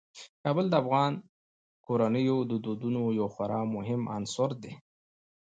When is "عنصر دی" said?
4.15-4.73